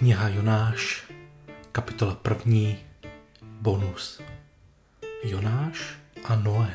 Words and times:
Kniha 0.00 0.28
Jonáš, 0.28 1.04
kapitola 1.72 2.14
první, 2.14 2.78
bonus. 3.60 4.20
Jonáš 5.24 5.98
a 6.24 6.36
Noé. 6.36 6.74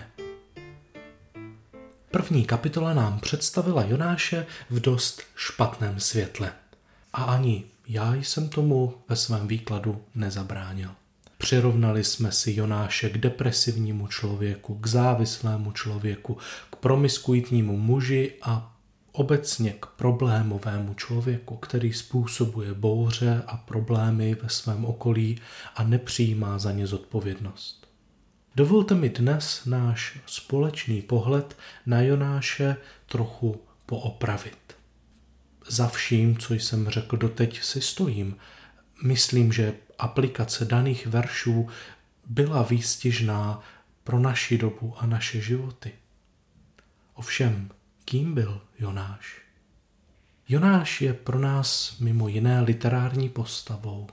První 2.11 2.45
kapitola 2.45 2.93
nám 2.93 3.19
představila 3.19 3.83
Jonáše 3.83 4.45
v 4.69 4.79
dost 4.79 5.21
špatném 5.35 5.99
světle. 5.99 6.51
A 7.13 7.23
ani 7.23 7.63
já 7.87 8.15
jsem 8.15 8.49
tomu 8.49 8.93
ve 9.09 9.15
svém 9.15 9.47
výkladu 9.47 10.01
nezabránil. 10.15 10.89
Přirovnali 11.37 12.03
jsme 12.03 12.31
si 12.31 12.53
Jonáše 12.55 13.09
k 13.09 13.17
depresivnímu 13.17 14.07
člověku, 14.07 14.75
k 14.75 14.87
závislému 14.87 15.71
člověku, 15.71 16.37
k 16.69 16.75
promiskuitnímu 16.75 17.77
muži 17.77 18.33
a 18.41 18.74
obecně 19.15 19.71
k 19.71 19.85
problémovému 19.85 20.93
člověku, 20.93 21.57
který 21.57 21.93
způsobuje 21.93 22.73
bouře 22.73 23.43
a 23.47 23.57
problémy 23.57 24.35
ve 24.41 24.49
svém 24.49 24.85
okolí 24.85 25.41
a 25.75 25.83
nepřijímá 25.83 26.59
za 26.59 26.71
ně 26.71 26.87
zodpovědnost. 26.87 27.87
Dovolte 28.55 28.95
mi 28.95 29.09
dnes 29.09 29.65
náš 29.65 30.19
společný 30.25 31.01
pohled 31.01 31.57
na 31.85 32.01
Jonáše 32.01 32.77
trochu 33.05 33.61
poopravit. 33.85 34.75
Za 35.67 35.87
vším, 35.87 36.37
co 36.37 36.53
jsem 36.53 36.89
řekl 36.89 37.17
doteď, 37.17 37.63
si 37.63 37.81
stojím. 37.81 38.37
Myslím, 39.03 39.51
že 39.51 39.73
aplikace 39.99 40.65
daných 40.65 41.07
veršů 41.07 41.69
byla 42.25 42.63
výstižná 42.63 43.61
pro 44.03 44.19
naši 44.19 44.57
dobu 44.57 44.93
a 44.97 45.05
naše 45.05 45.41
životy. 45.41 45.91
Ovšem, 47.13 47.69
Kým 48.05 48.33
byl 48.33 48.61
Jonáš? 48.79 49.41
Jonáš 50.47 51.01
je 51.01 51.13
pro 51.13 51.39
nás 51.39 51.99
mimo 51.99 52.27
jiné 52.27 52.61
literární 52.61 53.29
postavou. 53.29 54.07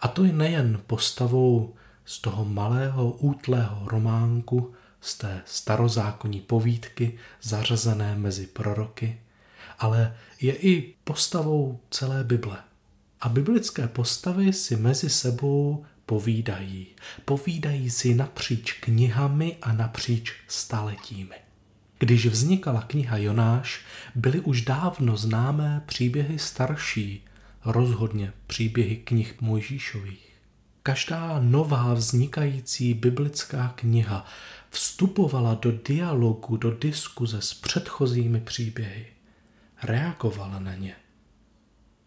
A 0.00 0.08
to 0.08 0.24
je 0.24 0.32
nejen 0.32 0.82
postavou 0.86 1.74
z 2.04 2.18
toho 2.18 2.44
malého 2.44 3.10
útlého 3.10 3.88
románku, 3.88 4.74
z 5.00 5.14
té 5.14 5.42
starozákonní 5.46 6.40
povídky 6.40 7.18
zařazené 7.42 8.16
mezi 8.16 8.46
proroky, 8.46 9.20
ale 9.78 10.16
je 10.40 10.54
i 10.56 10.94
postavou 11.04 11.80
celé 11.90 12.24
Bible. 12.24 12.58
A 13.20 13.28
biblické 13.28 13.88
postavy 13.88 14.52
si 14.52 14.76
mezi 14.76 15.10
sebou 15.10 15.84
povídají. 16.06 16.86
Povídají 17.24 17.90
si 17.90 18.14
napříč 18.14 18.72
knihami 18.72 19.56
a 19.62 19.72
napříč 19.72 20.32
staletími. 20.48 21.49
Když 22.00 22.26
vznikala 22.26 22.82
kniha 22.82 23.16
Jonáš, 23.16 23.80
byly 24.14 24.40
už 24.40 24.62
dávno 24.62 25.16
známé 25.16 25.82
příběhy 25.86 26.38
starší, 26.38 27.24
rozhodně 27.64 28.32
příběhy 28.46 28.96
knih 28.96 29.40
Mojžíšových. 29.40 30.32
Každá 30.82 31.40
nová 31.40 31.94
vznikající 31.94 32.94
biblická 32.94 33.72
kniha 33.76 34.26
vstupovala 34.70 35.54
do 35.54 35.72
dialogu, 35.72 36.56
do 36.56 36.70
diskuze 36.70 37.40
s 37.40 37.54
předchozími 37.54 38.40
příběhy. 38.40 39.06
Reagovala 39.82 40.58
na 40.58 40.74
ně. 40.74 40.96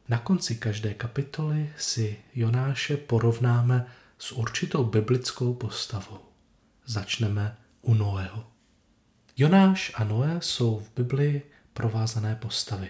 Na 0.10 0.18
konci 0.18 0.56
každé 0.56 0.94
kapitoly 0.94 1.70
si 1.78 2.18
Jonáše 2.36 2.98
porovnáme 2.98 3.86
s 4.20 4.32
určitou 4.32 4.84
biblickou 4.84 5.54
postavou. 5.54 6.20
Začneme 6.86 7.58
u 7.82 7.94
Noého. 7.94 8.53
Jonáš 9.38 9.92
a 9.96 10.04
Noé 10.04 10.38
jsou 10.42 10.80
v 10.80 10.92
Bibli 10.96 11.42
provázané 11.74 12.36
postavy. 12.36 12.90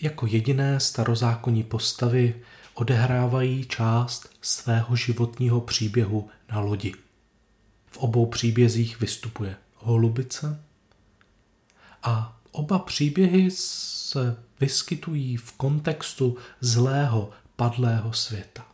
Jako 0.00 0.26
jediné 0.26 0.80
starozákonní 0.80 1.62
postavy 1.62 2.42
odehrávají 2.74 3.64
část 3.64 4.30
svého 4.40 4.96
životního 4.96 5.60
příběhu 5.60 6.28
na 6.52 6.60
lodi. 6.60 6.94
V 7.86 7.98
obou 7.98 8.26
příbězích 8.26 9.00
vystupuje 9.00 9.56
holubice 9.76 10.62
a 12.02 12.40
oba 12.50 12.78
příběhy 12.78 13.50
se 13.50 14.36
vyskytují 14.60 15.36
v 15.36 15.52
kontextu 15.52 16.36
zlého, 16.60 17.30
padlého 17.56 18.12
světa. 18.12 18.66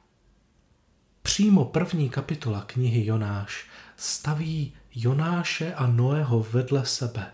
Přímo 1.23 1.65
první 1.65 2.09
kapitola 2.09 2.63
knihy 2.67 3.07
Jonáš 3.07 3.67
staví 3.97 4.73
Jonáše 4.99 5.75
a 5.75 5.87
Noého 5.87 6.47
vedle 6.53 6.87
sebe 6.87 7.27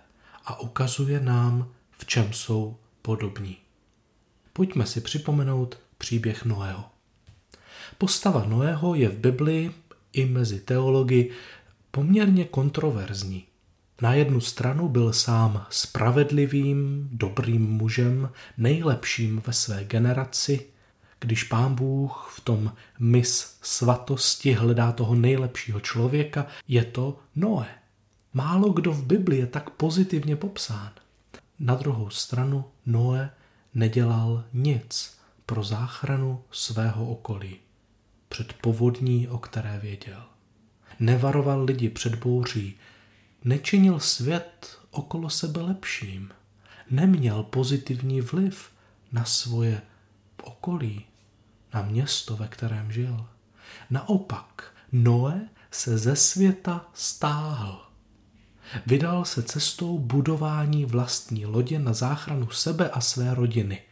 a 0.45 0.61
ukazuje 0.61 1.21
nám, 1.21 1.69
v 1.91 2.05
čem 2.05 2.33
jsou 2.33 2.77
podobní. 3.03 3.57
Pojďme 4.53 4.87
si 4.87 5.01
připomenout 5.01 5.79
příběh 5.99 6.45
Noého. 6.45 6.85
Postava 7.99 8.45
Noého 8.45 8.95
je 8.95 9.09
v 9.09 9.19
Biblii 9.19 9.75
i 10.13 10.25
mezi 10.25 10.61
teology 10.61 11.31
poměrně 11.91 12.45
kontroverzní. 12.45 13.45
Na 14.01 14.15
jednu 14.15 14.41
stranu 14.41 14.89
byl 14.89 15.13
sám 15.13 15.67
spravedlivým, 15.71 17.09
dobrým 17.13 17.63
mužem, 17.63 18.31
nejlepším 18.59 19.43
ve 19.47 19.53
své 19.53 19.85
generaci, 19.85 20.67
když 21.23 21.45
pán 21.45 21.75
Bůh 21.75 22.31
v 22.37 22.41
tom 22.41 22.73
mis 22.99 23.59
svatosti 23.63 24.53
hledá 24.53 24.93
toho 24.93 25.15
nejlepšího 25.15 25.81
člověka, 25.81 26.47
je 26.69 26.85
to 26.85 27.19
Noé. 27.37 27.69
Málo 28.35 28.73
kdo 28.73 28.93
v 28.93 29.05
Bibli 29.05 29.37
je 29.39 29.47
tak 29.47 29.71
pozitivně 29.71 30.37
popsán. 30.37 30.91
Na 31.59 31.75
druhou 31.75 32.11
stranu 32.11 32.65
Noé 32.87 33.31
nedělal 33.75 34.45
nic 34.53 35.19
pro 35.47 35.65
záchranu 35.65 36.43
svého 36.51 37.07
okolí. 37.07 37.57
Před 38.29 38.53
povodní, 38.53 39.29
o 39.29 39.39
které 39.39 39.79
věděl. 39.79 40.23
Nevaroval 41.01 41.65
lidi 41.65 41.89
před 41.89 42.15
bouří, 42.15 42.75
nečinil 43.45 44.01
svět 44.01 44.79
okolo 44.91 45.31
sebe 45.31 45.61
lepším, 45.61 46.31
neměl 46.91 47.43
pozitivní 47.43 48.21
vliv 48.21 48.71
na 49.13 49.25
svoje 49.25 49.83
okolí, 50.43 51.05
na 51.75 51.83
město, 51.83 52.37
ve 52.37 52.49
kterém 52.49 52.93
žil. 52.93 53.27
Naopak, 53.91 54.73
Noé 54.93 55.49
se 55.71 55.99
ze 55.99 56.17
světa 56.17 56.87
stáhl. 56.95 57.83
Vydal 58.87 59.25
se 59.25 59.43
cestou 59.43 59.99
budování 59.99 60.85
vlastní 60.85 61.47
lodě 61.47 61.79
na 61.79 61.93
záchranu 61.93 62.51
sebe 62.51 62.91
a 62.91 63.01
své 63.01 63.35
rodiny 63.35 63.83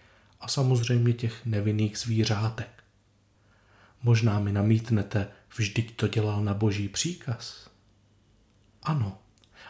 a 0.41 0.49
samozřejmě 0.49 1.13
těch 1.13 1.47
nevinných 1.47 1.99
zvířátek. 1.99 2.85
Možná 4.03 4.39
mi 4.39 4.53
namítnete, 4.53 5.29
vždyť 5.57 5.97
to 5.97 6.09
dělal 6.09 6.45
na 6.45 6.55
boží 6.55 6.89
příkaz. 6.89 7.71
Ano, 8.83 9.19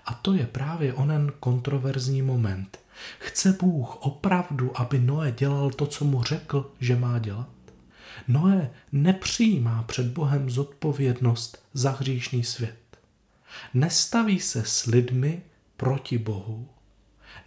a 0.05 0.15
to 0.15 0.35
je 0.35 0.47
právě 0.47 0.95
onen 0.95 1.33
kontroverzní 1.41 2.23
moment. 2.23 2.79
Chce 3.19 3.53
Bůh 3.61 3.97
opravdu, 3.97 4.81
aby 4.81 4.99
Noé 4.99 5.33
dělal 5.33 5.71
to, 5.71 5.87
co 5.87 6.05
mu 6.05 6.23
řekl, 6.23 6.73
že 6.81 6.97
má 6.97 7.19
dělat? 7.19 7.49
Noé 8.29 8.71
nepřijímá 8.93 9.83
před 9.83 10.07
Bohem 10.07 10.51
zodpovědnost 10.51 11.65
za 11.73 11.91
hříšný 11.91 12.45
svět. 12.45 12.99
Nestaví 13.75 14.41
se 14.41 14.65
s 14.65 14.87
lidmi 14.87 15.43
proti 15.77 16.19
Bohu, 16.19 16.69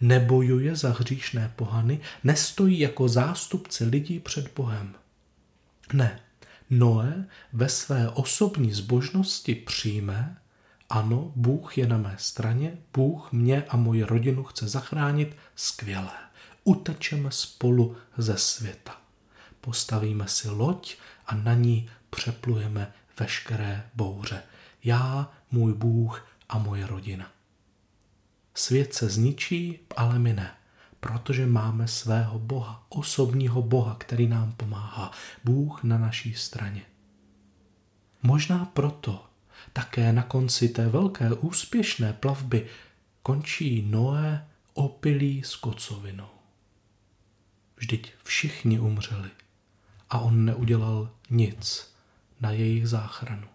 nebojuje 0.00 0.76
za 0.76 0.90
hříšné 0.92 1.52
pohany, 1.56 2.00
nestojí 2.24 2.78
jako 2.78 3.08
zástupce 3.08 3.84
lidí 3.84 4.20
před 4.20 4.54
Bohem. 4.56 4.94
Ne, 5.92 6.20
Noé 6.70 7.24
ve 7.52 7.68
své 7.68 8.10
osobní 8.10 8.72
zbožnosti 8.72 9.54
přijme, 9.54 10.36
ano, 10.90 11.32
Bůh 11.36 11.78
je 11.78 11.86
na 11.86 11.96
mé 11.96 12.14
straně, 12.18 12.78
Bůh 12.94 13.32
mě 13.32 13.64
a 13.68 13.76
moji 13.76 14.02
rodinu 14.02 14.44
chce 14.44 14.68
zachránit, 14.68 15.36
skvělé. 15.56 16.12
Utečeme 16.64 17.30
spolu 17.30 17.96
ze 18.18 18.38
světa 18.38 19.03
postavíme 19.64 20.28
si 20.28 20.48
loď 20.48 20.96
a 21.26 21.34
na 21.34 21.54
ní 21.54 21.90
přeplujeme 22.10 22.92
veškeré 23.20 23.90
bouře. 23.94 24.42
Já, 24.84 25.32
můj 25.50 25.74
Bůh 25.74 26.26
a 26.48 26.58
moje 26.58 26.86
rodina. 26.86 27.30
Svět 28.54 28.94
se 28.94 29.08
zničí, 29.08 29.78
ale 29.96 30.18
my 30.18 30.32
ne, 30.32 30.50
protože 31.00 31.46
máme 31.46 31.88
svého 31.88 32.38
Boha, 32.38 32.86
osobního 32.88 33.62
Boha, 33.62 33.94
který 33.94 34.26
nám 34.28 34.52
pomáhá. 34.52 35.10
Bůh 35.44 35.84
na 35.84 35.98
naší 35.98 36.34
straně. 36.34 36.82
Možná 38.22 38.64
proto 38.64 39.24
také 39.72 40.12
na 40.12 40.22
konci 40.22 40.68
té 40.68 40.88
velké 40.88 41.32
úspěšné 41.32 42.12
plavby 42.12 42.66
končí 43.22 43.82
Noé 43.82 44.48
opilý 44.74 45.42
s 45.42 45.56
kocovinou. 45.56 46.28
Vždyť 47.76 48.12
všichni 48.24 48.80
umřeli 48.80 49.30
a 50.14 50.18
on 50.18 50.44
neudělal 50.44 51.10
nic 51.30 51.94
na 52.40 52.50
jejich 52.50 52.88
záchranu. 52.88 53.48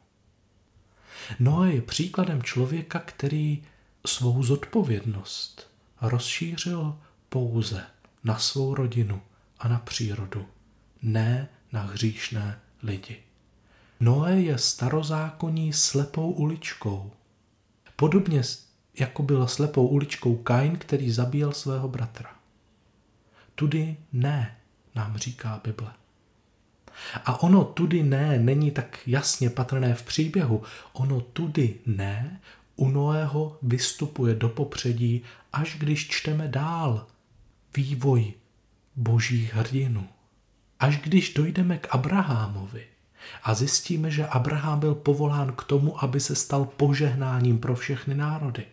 Noé 1.40 1.74
je 1.74 1.82
příkladem 1.82 2.44
člověka, 2.44 3.00
který 3.00 3.64
svou 4.06 4.44
zodpovědnost 4.44 5.72
rozšířil 6.02 6.98
pouze 7.30 7.84
na 8.24 8.38
svou 8.38 8.76
rodinu 8.76 9.22
a 9.60 9.68
na 9.68 9.80
přírodu, 9.80 10.48
ne 11.02 11.50
na 11.72 11.82
hříšné 11.82 12.60
lidi. 12.84 13.20
Noé 14.00 14.42
je 14.42 14.58
starozákonní 14.58 15.74
slepou 15.74 16.32
uličkou. 16.32 17.12
Podobně 17.96 18.42
jako 19.00 19.24
byla 19.24 19.48
slepou 19.48 19.88
uličkou 19.88 20.36
Kain, 20.36 20.78
který 20.78 21.12
zabíjel 21.12 21.52
svého 21.52 21.88
bratra. 21.88 22.36
Tudy 23.56 23.98
ne, 24.12 24.58
nám 24.96 25.18
říká 25.18 25.62
Bible. 25.64 25.99
A 27.26 27.44
ono 27.44 27.64
tudy 27.64 28.04
ne 28.04 28.40
není 28.40 28.72
tak 28.72 29.00
jasně 29.08 29.50
patrné 29.50 29.94
v 29.96 30.04
příběhu. 30.04 30.64
Ono 30.94 31.22
tudy 31.22 31.76
ne 31.86 32.40
u 32.76 32.90
Noého 32.90 33.58
vystupuje 33.62 34.36
do 34.36 34.50
popředí, 34.50 35.22
až 35.54 35.78
když 35.80 36.08
čteme 36.08 36.48
dál 36.48 37.08
vývoj 37.76 38.34
božích 38.96 39.54
hrdinů. 39.54 40.08
Až 40.80 40.98
když 40.98 41.34
dojdeme 41.34 41.78
k 41.78 41.88
Abrahamovi 41.92 42.84
a 43.44 43.54
zjistíme, 43.54 44.12
že 44.12 44.28
Abraham 44.28 44.80
byl 44.80 44.96
povolán 44.96 45.54
k 45.56 45.64
tomu, 45.64 46.04
aby 46.04 46.20
se 46.20 46.36
stal 46.36 46.66
požehnáním 46.66 47.60
pro 47.60 47.76
všechny 47.76 48.16
národy. 48.16 48.66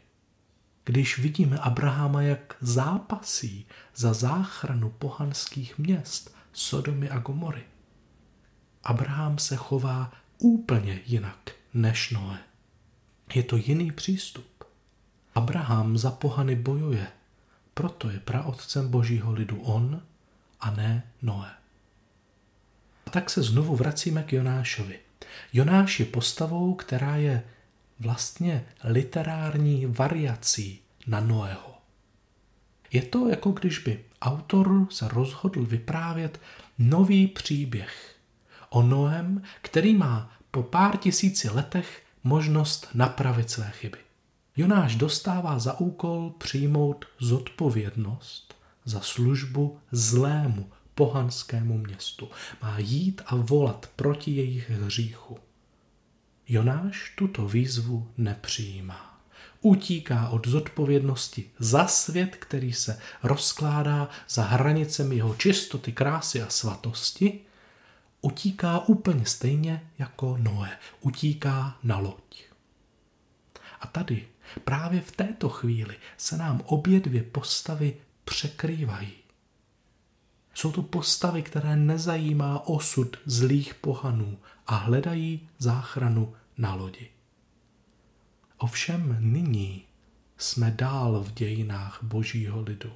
Když 0.85 1.19
vidíme 1.19 1.59
Abrahama, 1.59 2.23
jak 2.23 2.57
zápasí 2.61 3.67
za 3.95 4.13
záchranu 4.13 4.91
pohanských 4.91 5.79
měst 5.79 6.35
Sodomy 6.53 7.11
a 7.11 7.19
Gomory. 7.19 7.63
Abraham 8.87 9.39
se 9.39 9.57
chová 9.57 10.13
úplně 10.39 11.01
jinak 11.07 11.51
než 11.75 12.11
Noé. 12.11 12.39
Je 13.35 13.43
to 13.43 13.57
jiný 13.57 13.93
přístup. 13.93 14.65
Abraham 15.35 15.99
za 15.99 16.11
pohany 16.11 16.57
bojuje, 16.57 17.07
proto 17.75 18.11
je 18.11 18.21
praotcem 18.21 18.89
božího 18.89 19.33
lidu 19.33 19.61
on 19.61 20.03
a 20.61 20.71
ne 20.71 21.03
Noé. 21.23 21.51
A 23.07 23.11
tak 23.11 23.31
se 23.31 23.43
znovu 23.43 23.77
vracíme 23.77 24.23
k 24.23 24.33
Jonášovi. 24.33 24.99
Jonáš 25.53 26.01
je 26.01 26.07
postavou, 26.07 26.75
která 26.75 27.17
je 27.17 27.43
vlastně 28.01 28.65
literární 28.85 29.87
variací 29.87 30.81
na 31.07 31.21
Noého. 31.21 31.75
Je 32.93 33.03
to 33.03 33.29
jako 33.29 33.51
když 33.51 33.79
by 33.79 34.05
autor 34.23 34.87
se 34.91 35.09
rozhodl 35.09 35.65
vyprávět 35.65 36.41
nový 36.79 37.27
příběh 37.27 38.16
o 38.71 38.83
Noem, 38.83 39.43
který 39.63 39.95
má 39.95 40.31
po 40.51 40.63
pár 40.63 40.97
tisíci 40.97 41.51
letech 41.51 42.03
možnost 42.25 42.89
napravit 42.95 43.51
své 43.51 43.71
chyby. 43.71 43.99
Jonáš 44.57 44.97
dostává 44.97 45.59
za 45.59 45.81
úkol 45.81 46.35
přijmout 46.39 47.05
zodpovědnost 47.19 48.57
za 48.85 49.01
službu 49.01 49.79
zlému 49.93 50.71
pohanskému 50.95 51.79
městu. 51.79 52.29
Má 52.63 52.79
jít 52.79 53.23
a 53.27 53.37
volat 53.37 53.91
proti 53.97 54.31
jejich 54.31 54.71
hříchu. 54.71 55.39
Jonáš 56.49 57.13
tuto 57.17 57.49
výzvu 57.49 58.11
nepřijímá. 58.17 59.21
Utíká 59.61 60.29
od 60.29 60.47
zodpovědnosti 60.49 61.51
za 61.59 61.87
svět, 61.87 62.37
který 62.37 62.73
se 62.73 62.99
rozkládá 63.23 64.09
za 64.29 64.43
hranicemi 64.43 65.17
jeho 65.17 65.35
čistoty, 65.35 65.93
krásy 65.93 66.43
a 66.43 66.49
svatosti. 66.49 67.41
Utíká 68.27 68.79
úplně 68.79 69.27
stejně 69.27 69.91
jako 69.99 70.37
Noé. 70.37 70.79
Utíká 71.01 71.79
na 71.83 71.99
loď. 71.99 72.45
A 73.81 73.87
tady, 73.87 74.29
právě 74.65 75.01
v 75.01 75.13
této 75.13 75.49
chvíli, 75.49 75.97
se 76.17 76.37
nám 76.37 76.63
obě 76.65 77.01
dvě 77.01 77.23
postavy 77.23 77.97
překrývají. 78.25 79.13
Jsou 80.55 80.73
to 80.73 80.83
postavy, 80.83 81.43
které 81.43 81.77
nezajímá 81.77 82.67
osud 82.67 83.17
zlých 83.27 83.75
pohanů 83.75 84.39
a 84.67 84.75
hledají 84.77 85.49
záchranu 85.59 86.35
na 86.59 86.75
lodi. 86.75 87.11
Ovšem 88.59 89.17
nyní 89.21 89.85
jsme 90.39 90.71
dál 90.71 91.21
v 91.23 91.33
dějinách 91.33 91.99
božího 92.03 92.61
lidu. 92.61 92.93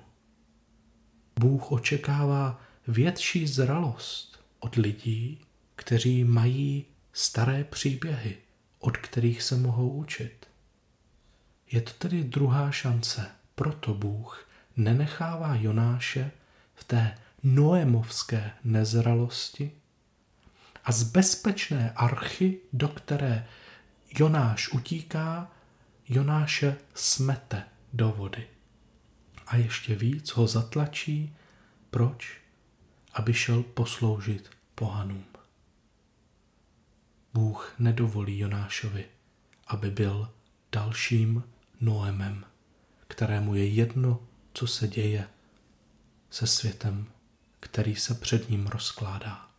Bůh 1.41 1.73
očekává 1.73 2.61
větší 2.89 3.47
zralost 3.47 4.30
od 4.61 4.75
lidí, 4.75 5.41
kteří 5.77 6.25
mají 6.25 6.85
staré 7.13 7.65
příběhy, 7.65 8.37
od 8.79 8.97
kterých 8.97 9.43
se 9.43 9.57
mohou 9.57 9.89
učit. 9.89 10.47
Je 11.71 11.81
to 11.81 11.91
tedy 11.93 12.25
druhá 12.25 12.71
šance, 12.71 13.27
proto 13.55 13.95
Bůh 13.95 14.49
nenechává 14.77 15.55
Jonáše 15.55 16.31
v 16.75 16.85
té 16.85 17.19
noemovské 17.43 18.51
nezralosti 18.65 19.73
a 20.85 20.93
z 20.93 21.03
bezpečné 21.03 21.93
archy, 21.97 22.59
do 22.73 22.89
které 22.89 23.47
Jonáš 24.19 24.69
utíká, 24.69 25.51
Jonáše 26.09 26.77
smete 26.95 27.65
do 27.93 28.11
vody. 28.11 28.47
A 29.47 29.57
ještě 29.57 29.95
víc 29.95 30.31
ho 30.31 30.47
zatlačí. 30.47 31.37
Proč? 31.91 32.40
Aby 33.13 33.35
šel 33.35 33.63
posloužit 33.63 34.51
pohanům. 34.75 35.25
Bůh 37.35 37.75
nedovolí 37.79 38.39
Jonášovi, 38.39 39.05
aby 39.67 39.91
byl 39.91 40.31
dalším 40.73 41.45
Noemem, 41.81 42.45
kterému 43.09 43.55
je 43.55 43.69
jedno, 43.69 44.27
co 44.55 44.67
se 44.67 44.89
děje 44.89 45.29
se 46.31 46.47
světem, 46.47 47.07
který 47.61 47.97
se 47.97 48.15
před 48.15 48.51
ním 48.51 48.67
rozkládá. 48.67 49.51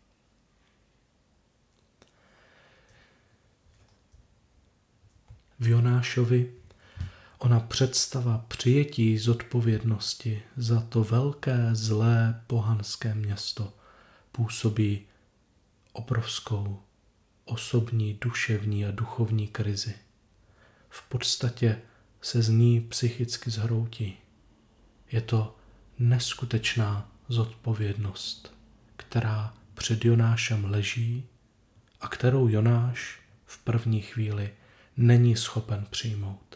v 5.61 5.67
Jonášovi 5.67 6.53
ona 7.41 7.59
představa 7.59 8.45
přijetí 8.47 9.17
zodpovědnosti 9.17 10.43
za 10.57 10.81
to 10.81 11.03
velké 11.03 11.69
zlé 11.71 12.43
pohanské 12.47 13.15
město 13.15 13.73
působí 14.31 15.05
obrovskou 15.93 16.81
osobní, 17.45 18.17
duševní 18.21 18.85
a 18.85 18.91
duchovní 18.91 19.47
krizi. 19.47 19.95
V 20.89 21.09
podstatě 21.09 21.81
se 22.21 22.41
z 22.41 22.49
ní 22.49 22.81
psychicky 22.81 23.51
zhroutí. 23.51 24.17
Je 25.11 25.21
to 25.21 25.57
neskutečná 25.99 27.11
zodpovědnost, 27.27 28.53
která 28.95 29.53
před 29.73 30.05
Jonášem 30.05 30.65
leží 30.65 31.27
a 32.01 32.07
kterou 32.07 32.47
Jonáš 32.47 33.19
v 33.45 33.57
první 33.57 34.01
chvíli 34.01 34.53
není 34.97 35.35
schopen 35.35 35.85
přijmout. 35.89 36.50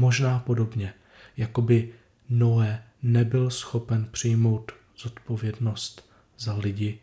Možná 0.00 0.38
podobně, 0.38 0.94
jako 1.36 1.62
by 1.62 1.92
Noé 2.28 2.84
nebyl 3.02 3.50
schopen 3.50 4.08
přijmout 4.10 4.72
zodpovědnost 4.98 6.10
za 6.38 6.54
lidi, 6.54 6.98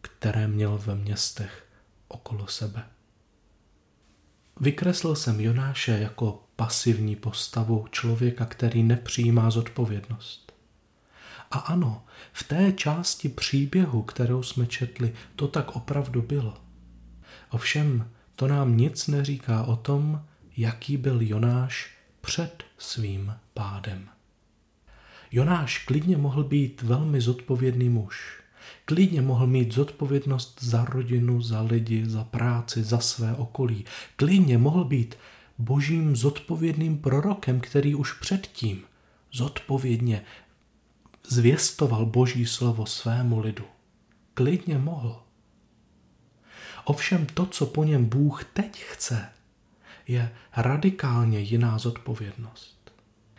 které 0.00 0.48
měl 0.48 0.78
ve 0.78 0.94
městech 0.94 1.66
okolo 2.08 2.46
sebe. 2.46 2.84
Vykreslil 4.60 5.16
jsem 5.16 5.40
Jonáše 5.40 5.92
jako 5.92 6.44
pasivní 6.56 7.16
postavu 7.16 7.86
člověka, 7.90 8.46
který 8.46 8.82
nepřijímá 8.82 9.50
zodpovědnost. 9.50 10.52
A 11.50 11.58
ano, 11.58 12.04
v 12.32 12.44
té 12.44 12.72
části 12.72 13.28
příběhu, 13.28 14.02
kterou 14.02 14.42
jsme 14.42 14.66
četli, 14.66 15.14
to 15.36 15.48
tak 15.48 15.76
opravdu 15.76 16.22
bylo. 16.22 16.56
Ovšem, 17.50 18.10
to 18.36 18.48
nám 18.48 18.76
nic 18.76 19.06
neříká 19.06 19.64
o 19.64 19.76
tom, 19.76 20.24
jaký 20.56 20.96
byl 20.96 21.22
Jonáš 21.22 22.01
před 22.22 22.62
svým 22.78 23.34
pádem. 23.54 24.08
Jonáš 25.32 25.78
klidně 25.78 26.16
mohl 26.16 26.44
být 26.44 26.82
velmi 26.82 27.20
zodpovědný 27.20 27.88
muž. 27.88 28.40
Klidně 28.84 29.22
mohl 29.22 29.46
mít 29.46 29.74
zodpovědnost 29.74 30.58
za 30.62 30.84
rodinu, 30.84 31.42
za 31.42 31.60
lidi, 31.60 32.08
za 32.08 32.24
práci, 32.24 32.82
za 32.82 32.98
své 32.98 33.34
okolí. 33.34 33.84
Klidně 34.16 34.58
mohl 34.58 34.84
být 34.84 35.14
božím 35.58 36.16
zodpovědným 36.16 36.98
prorokem, 36.98 37.60
který 37.60 37.94
už 37.94 38.12
předtím 38.12 38.82
zodpovědně 39.32 40.24
zvěstoval 41.28 42.06
boží 42.06 42.46
slovo 42.46 42.86
svému 42.86 43.40
lidu. 43.40 43.64
Klidně 44.34 44.78
mohl. 44.78 45.22
Ovšem 46.84 47.26
to, 47.26 47.46
co 47.46 47.66
po 47.66 47.84
něm 47.84 48.04
Bůh 48.04 48.44
teď 48.44 48.82
chce, 48.82 49.28
je 50.06 50.32
radikálně 50.56 51.40
jiná 51.40 51.78
zodpovědnost. 51.78 52.92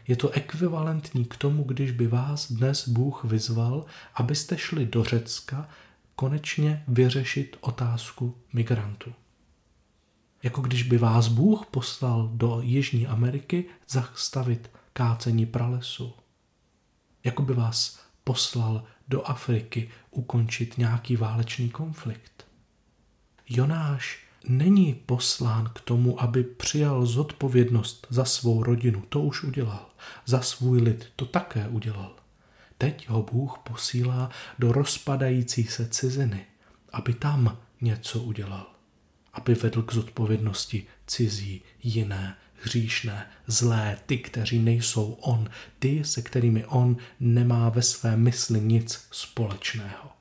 Je 0.07 0.15
to 0.15 0.29
ekvivalentní 0.29 1.25
k 1.25 1.37
tomu, 1.37 1.63
když 1.63 1.91
by 1.91 2.07
vás 2.07 2.51
dnes 2.51 2.87
Bůh 2.87 3.23
vyzval, 3.23 3.85
abyste 4.15 4.57
šli 4.57 4.85
do 4.85 5.03
Řecka 5.03 5.69
konečně 6.15 6.83
vyřešit 6.87 7.57
otázku 7.59 8.37
migrantů. 8.53 9.13
Jako 10.43 10.61
když 10.61 10.83
by 10.83 10.97
vás 10.97 11.27
Bůh 11.27 11.65
poslal 11.65 12.29
do 12.33 12.61
Jižní 12.61 13.07
Ameriky 13.07 13.65
zastavit 13.89 14.71
kácení 14.93 15.45
pralesu. 15.45 16.13
Jako 17.23 17.41
by 17.41 17.53
vás 17.53 17.99
poslal 18.23 18.83
do 19.07 19.23
Afriky 19.23 19.89
ukončit 20.11 20.77
nějaký 20.77 21.15
válečný 21.15 21.69
konflikt. 21.69 22.47
Jonáš 23.49 24.22
není 24.47 24.93
poslán 24.93 25.69
k 25.75 25.79
tomu, 25.81 26.21
aby 26.21 26.43
přijal 26.43 27.05
zodpovědnost 27.05 28.07
za 28.09 28.25
svou 28.25 28.63
rodinu. 28.63 29.03
To 29.09 29.21
už 29.21 29.43
udělal. 29.43 29.89
Za 30.25 30.41
svůj 30.41 30.81
lid 30.81 31.05
to 31.15 31.25
také 31.25 31.67
udělal. 31.67 32.15
Teď 32.77 33.09
ho 33.09 33.23
Bůh 33.23 33.59
posílá 33.63 34.29
do 34.59 34.71
rozpadající 34.71 35.63
se 35.63 35.87
ciziny, 35.87 36.45
aby 36.91 37.13
tam 37.13 37.57
něco 37.81 38.19
udělal. 38.19 38.65
Aby 39.33 39.53
vedl 39.53 39.81
k 39.81 39.93
zodpovědnosti 39.93 40.85
cizí, 41.07 41.61
jiné, 41.83 42.35
hříšné, 42.63 43.27
zlé, 43.47 43.97
ty, 44.05 44.17
kteří 44.17 44.59
nejsou 44.59 45.11
on, 45.11 45.49
ty, 45.79 46.03
se 46.03 46.21
kterými 46.21 46.65
on 46.65 46.97
nemá 47.19 47.69
ve 47.69 47.81
své 47.81 48.17
mysli 48.17 48.61
nic 48.61 49.07
společného. 49.11 50.12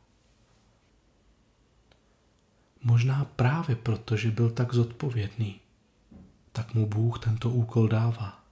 Možná 2.85 3.25
právě 3.25 3.77
proto, 3.77 4.17
že 4.17 4.31
byl 4.31 4.51
tak 4.51 4.75
zodpovědný, 4.75 5.61
tak 6.53 6.75
mu 6.75 6.87
Bůh 6.87 7.19
tento 7.19 7.51
úkol 7.51 7.89
dává. 7.89 8.45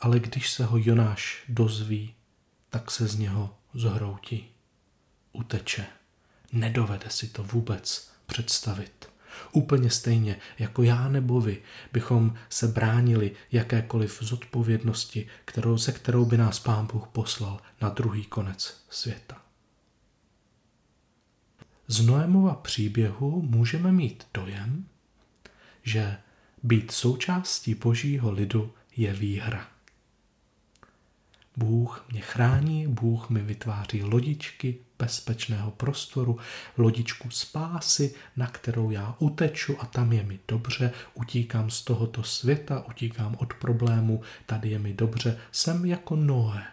Ale 0.00 0.20
když 0.20 0.50
se 0.50 0.64
ho 0.64 0.78
Jonáš 0.78 1.44
dozví, 1.48 2.14
tak 2.70 2.90
se 2.90 3.08
z 3.08 3.18
něho 3.18 3.56
zhroutí, 3.74 4.48
uteče, 5.32 5.86
nedovede 6.52 7.10
si 7.10 7.28
to 7.28 7.42
vůbec 7.42 8.10
představit. 8.26 9.08
Úplně 9.52 9.90
stejně 9.90 10.36
jako 10.58 10.82
já 10.82 11.08
nebo 11.08 11.40
vy 11.40 11.62
bychom 11.92 12.34
se 12.48 12.68
bránili 12.68 13.32
jakékoliv 13.52 14.18
zodpovědnosti, 14.22 15.26
kterou, 15.44 15.78
se 15.78 15.92
kterou 15.92 16.24
by 16.24 16.36
nás 16.36 16.60
Pán 16.60 16.86
Bůh 16.92 17.08
poslal 17.08 17.60
na 17.80 17.88
druhý 17.88 18.24
konec 18.24 18.84
světa. 18.90 19.43
Z 21.88 22.06
Noémova 22.06 22.54
příběhu 22.54 23.42
můžeme 23.42 23.92
mít 23.92 24.26
dojem, 24.34 24.86
že 25.82 26.16
být 26.62 26.90
součástí 26.90 27.74
božího 27.74 28.32
lidu 28.32 28.72
je 28.96 29.12
výhra. 29.12 29.68
Bůh 31.56 32.04
mě 32.12 32.20
chrání, 32.20 32.86
Bůh 32.86 33.30
mi 33.30 33.42
vytváří 33.42 34.02
lodičky 34.02 34.78
bezpečného 34.98 35.70
prostoru, 35.70 36.38
lodičku 36.76 37.30
spásy, 37.30 38.14
na 38.36 38.46
kterou 38.46 38.90
já 38.90 39.16
uteču 39.18 39.76
a 39.80 39.86
tam 39.86 40.12
je 40.12 40.22
mi 40.22 40.38
dobře, 40.48 40.92
utíkám 41.14 41.70
z 41.70 41.82
tohoto 41.82 42.22
světa, 42.22 42.84
utíkám 42.88 43.36
od 43.38 43.54
problému, 43.54 44.22
tady 44.46 44.68
je 44.70 44.78
mi 44.78 44.94
dobře, 44.94 45.38
jsem 45.52 45.84
jako 45.84 46.16
Noé, 46.16 46.64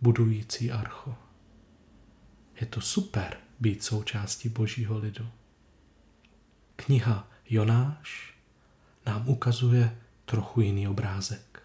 budující 0.00 0.72
archu. 0.72 1.14
Je 2.60 2.66
to 2.66 2.80
super 2.80 3.43
být 3.64 3.84
součástí 3.84 4.48
božího 4.48 4.98
lidu. 4.98 5.26
Kniha 6.76 7.28
Jonáš 7.50 8.34
nám 9.06 9.28
ukazuje 9.28 9.98
trochu 10.24 10.60
jiný 10.60 10.88
obrázek. 10.88 11.62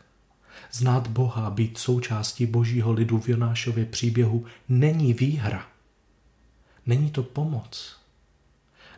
Znát 0.71 1.07
Boha 1.07 1.49
být 1.49 1.77
součástí 1.77 2.45
božího 2.45 2.91
lidu 2.91 3.19
v 3.19 3.29
Jonášově 3.29 3.85
příběhu 3.85 4.45
není 4.69 5.13
výhra. 5.13 5.67
Není 6.85 7.11
to 7.11 7.23
pomoc. 7.23 7.99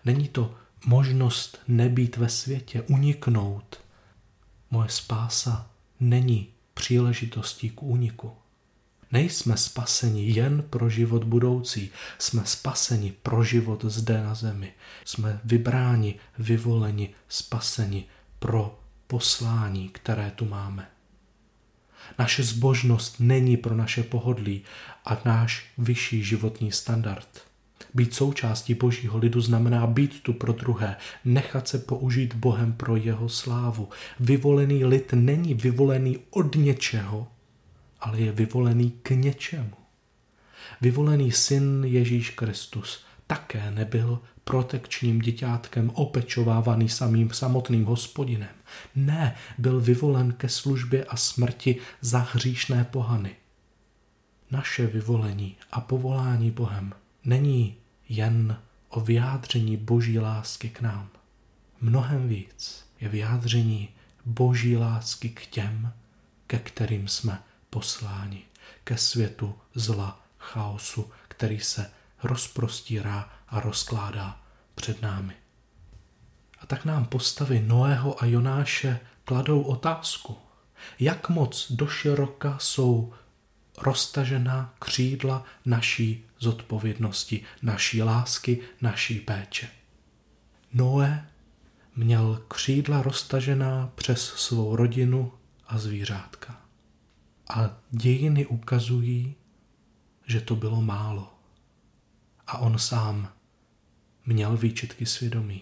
Není 0.05 0.27
to 0.27 0.55
možnost 0.86 1.60
nebýt 1.67 2.17
ve 2.17 2.29
světě, 2.29 2.81
uniknout. 2.81 3.79
Moje 4.72 4.89
spása 4.89 5.70
není 6.00 6.48
příležitostí 6.74 7.70
k 7.70 7.84
úniku. 7.84 8.40
Nejsme 9.12 9.58
spaseni 9.58 10.30
jen 10.30 10.63
pro 10.70 10.89
život 10.89 11.24
budoucí, 11.24 11.91
jsme 12.20 12.41
spaseni 12.46 13.13
pro 13.24 13.44
život 13.44 13.86
zde 13.86 14.24
na 14.24 14.36
zemi. 14.36 14.74
Jsme 15.06 15.39
vybráni, 15.44 16.15
vyvoleni, 16.39 17.10
spaseni 17.30 18.06
pro 18.39 18.80
poslání, 19.08 19.89
které 19.89 20.32
tu 20.36 20.46
máme. 20.46 20.88
Naše 22.20 22.44
zbožnost 22.44 23.20
není 23.20 23.58
pro 23.58 23.75
naše 23.75 24.03
pohodlí 24.03 24.62
a 25.06 25.22
náš 25.25 25.65
vyšší 25.77 26.24
životní 26.24 26.72
standard. 26.72 27.41
Být 27.94 28.13
součástí 28.13 28.74
božího 28.74 29.18
lidu 29.18 29.41
znamená 29.41 29.88
být 29.88 30.24
tu 30.24 30.34
pro 30.34 30.53
druhé, 30.53 30.96
nechat 31.25 31.68
se 31.68 31.80
použít 31.80 32.34
Bohem 32.34 32.74
pro 32.74 32.96
jeho 32.96 33.30
slávu. 33.30 33.89
Vyvolený 34.20 34.86
lid 34.86 35.13
není 35.13 35.53
vyvolený 35.53 36.20
od 36.30 36.56
něčeho, 36.56 37.27
ale 38.01 38.20
je 38.20 38.31
vyvolený 38.31 38.91
k 39.03 39.10
něčemu. 39.10 39.74
Vyvolený 40.81 41.31
syn 41.31 41.84
Ježíš 41.86 42.29
Kristus 42.29 43.03
také 43.27 43.72
nebyl 43.72 44.20
protekčním 44.43 45.20
děťátkem 45.20 45.89
opečovávaný 45.93 46.89
samým 46.89 47.31
samotným 47.31 47.86
hospodinem. 47.86 48.50
Ne, 48.96 49.36
byl 49.58 49.81
vyvolen 49.81 50.34
ke 50.34 50.50
službě 50.50 51.05
a 51.05 51.17
smrti 51.17 51.77
za 52.01 52.20
hříšné 52.20 52.84
pohany. 52.84 53.36
Naše 54.51 54.88
vyvolení 54.88 55.55
a 55.72 55.81
povolání 55.81 56.51
Bohem 56.51 56.93
není 57.25 57.75
jen 58.10 58.58
o 58.89 59.00
vyjádření 59.00 59.77
boží 59.77 60.20
lásky 60.20 60.70
k 60.70 60.81
nám. 60.81 61.10
Mnohem 61.81 62.27
víc 62.27 62.86
je 63.01 63.10
vyjádření 63.10 63.89
boží 64.25 64.77
lásky 64.77 65.29
k 65.29 65.46
těm, 65.46 65.93
ke 66.48 66.60
kterým 66.60 67.08
jsme 67.08 67.39
posláni, 67.72 68.44
ke 68.84 68.98
světu 68.98 69.56
zla, 69.75 70.25
chaosu, 70.38 71.12
který 71.28 71.60
se 71.60 71.92
rozprostírá 72.24 73.34
a 73.48 73.60
rozkládá 73.60 74.42
před 74.75 75.01
námi. 75.01 75.34
A 76.60 76.66
tak 76.66 76.86
nám 76.86 77.06
postavy 77.06 77.60
Noého 77.60 78.24
a 78.24 78.25
Jonáše 78.25 79.00
kladou 79.25 79.62
otázku, 79.62 80.38
jak 81.00 81.30
moc 81.30 81.72
do 81.72 81.88
široka 81.88 82.58
jsou 82.60 83.13
roztažená 83.78 84.74
křídla 84.80 85.44
naší 85.66 86.25
zodpovědnosti, 86.40 87.44
naší 87.62 88.04
lásky, 88.04 88.60
naší 88.82 89.20
péče. 89.20 89.70
Noé 90.74 91.28
měl 91.96 92.44
křídla 92.48 93.01
roztažená 93.01 93.92
přes 93.96 94.25
svou 94.25 94.75
rodinu 94.75 95.34
a 95.68 95.78
zvířátka. 95.78 96.61
A 97.55 97.70
dějiny 97.89 98.46
ukazují, 98.46 99.36
že 100.27 100.41
to 100.41 100.55
bylo 100.55 100.81
málo. 100.81 101.34
A 102.48 102.58
on 102.58 102.79
sám 102.79 103.34
měl 104.25 104.58
výčitky 104.58 105.05
svědomí. 105.05 105.62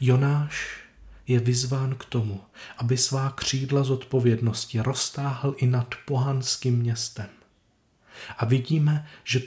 Jonáš 0.00 0.80
je 1.26 1.40
vyzván 1.40 1.94
k 1.94 2.04
tomu, 2.04 2.40
aby 2.76 2.96
svá 2.96 3.30
křídla 3.30 3.82
zodpovědnosti 3.84 4.80
roztáhl 4.80 5.54
i 5.56 5.66
nad 5.66 5.94
pohanským 6.06 6.78
městem. 6.78 7.28
A 8.38 8.44
vidíme, 8.44 9.06
že 9.24 9.40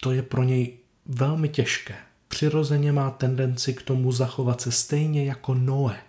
to 0.00 0.12
je 0.12 0.22
pro 0.22 0.42
něj 0.42 0.78
velmi 1.06 1.48
těžké. 1.48 1.96
Přirozeně 2.28 2.92
má 2.92 3.10
tendenci 3.10 3.74
k 3.74 3.82
tomu 3.82 4.12
zachovat 4.12 4.60
se 4.60 4.72
stejně 4.72 5.24
jako 5.24 5.54
Noe, 5.54 6.02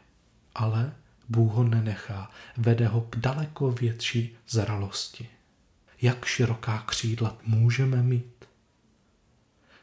ale 0.55 0.95
Bůh 1.29 1.53
ho 1.53 1.63
nenechá, 1.63 2.32
vede 2.58 2.88
ho 2.88 3.01
k 3.01 3.15
daleko 3.15 3.72
větší 3.72 4.38
zralosti. 4.50 5.29
Jak 6.01 6.25
široká 6.25 6.84
křídla 6.88 7.38
můžeme 7.44 8.03
mít? 8.03 8.46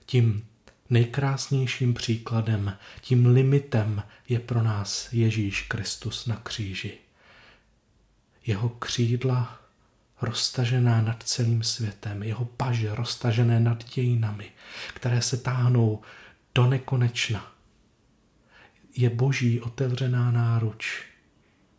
Tím 0.07 0.47
nejkrásnějším 0.91 1.95
příkladem, 1.95 2.77
tím 3.01 3.27
limitem 3.27 4.03
je 4.29 4.39
pro 4.39 4.63
nás 4.63 5.13
Ježíš 5.13 5.63
Kristus 5.63 6.27
na 6.27 6.37
kříži. 6.37 6.99
Jeho 8.47 8.69
křídla 8.69 9.61
roztažená 10.23 11.03
nad 11.03 11.23
celým 11.23 11.63
světem, 11.63 12.23
jeho 12.23 12.45
paže 12.45 12.95
roztažené 12.95 13.61
nad 13.61 13.85
dějinami, 13.85 14.51
které 14.95 15.23
se 15.23 15.37
táhnou 15.37 16.03
do 16.55 16.67
nekonečna. 16.67 17.53
Je 18.97 19.11
boží 19.11 19.61
otevřená 19.61 20.31
náruč, 20.31 21.12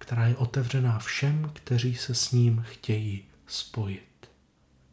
která 0.03 0.27
je 0.27 0.35
otevřená 0.35 0.99
všem, 0.99 1.51
kteří 1.53 1.95
se 1.95 2.15
s 2.15 2.31
ním 2.31 2.65
chtějí 2.67 3.23
spojit. 3.47 4.29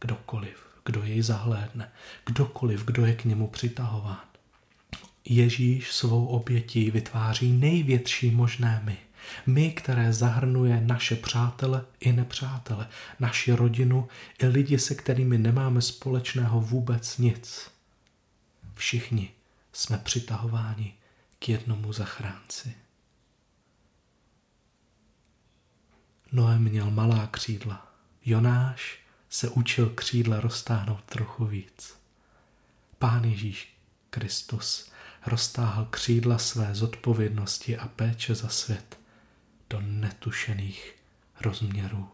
Kdokoliv 0.00 0.70
kdo 0.84 1.02
jej 1.02 1.22
zahlédne, 1.22 1.92
kdokoliv, 2.26 2.84
kdo 2.84 3.06
je 3.06 3.14
k 3.14 3.24
němu 3.24 3.48
přitahován. 3.48 4.24
Ježíš 5.24 5.92
svou 5.92 6.26
obětí 6.26 6.90
vytváří 6.90 7.52
největší 7.52 8.30
možné 8.30 8.80
my. 8.84 8.98
My, 9.46 9.72
které 9.72 10.12
zahrnuje 10.12 10.80
naše 10.80 11.16
přátele 11.16 11.84
i 12.00 12.12
nepřátele, 12.12 12.88
naši 13.20 13.52
rodinu 13.52 14.08
i 14.38 14.46
lidi, 14.46 14.78
se 14.78 14.94
kterými 14.94 15.38
nemáme 15.38 15.82
společného 15.82 16.60
vůbec 16.60 17.18
nic. 17.18 17.70
Všichni 18.74 19.30
jsme 19.72 19.98
přitahováni 19.98 20.94
k 21.38 21.48
jednomu 21.48 21.92
zachránci. 21.92 22.74
Noé 26.32 26.58
měl 26.58 26.90
malá 26.90 27.26
křídla, 27.26 27.92
Jonáš 28.24 28.98
se 29.28 29.48
učil 29.48 29.90
křídla 29.90 30.40
roztáhnout 30.40 31.04
trochu 31.04 31.44
víc. 31.44 31.96
Pán 32.98 33.24
Ježíš 33.24 33.76
Kristus 34.10 34.92
roztáhl 35.26 35.84
křídla 35.84 36.38
své 36.38 36.74
zodpovědnosti 36.74 37.78
a 37.78 37.88
péče 37.88 38.34
za 38.34 38.48
svět 38.48 38.98
do 39.70 39.80
netušených 39.80 40.96
rozměrů. 41.40 42.08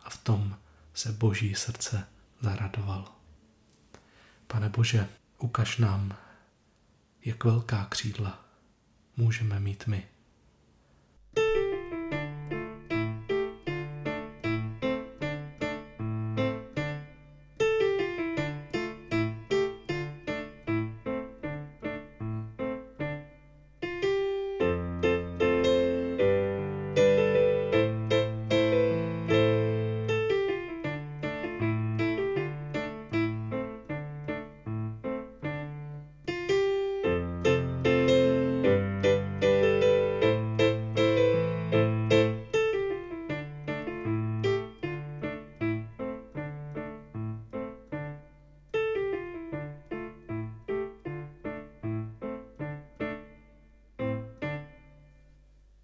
A 0.00 0.10
v 0.10 0.16
tom 0.16 0.56
se 0.94 1.12
boží 1.12 1.54
srdce 1.54 2.06
zaradovalo. 2.40 3.12
Pane 4.46 4.68
Bože, 4.68 5.08
ukaž 5.38 5.78
nám, 5.78 6.16
jak 7.24 7.44
velká 7.44 7.84
křídla 7.84 8.44
můžeme 9.16 9.60
mít 9.60 9.86
my 9.86 10.15